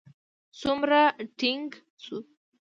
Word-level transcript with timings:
څومره 0.59 1.01
ټينګ 1.37 1.67
شو. 2.03 2.17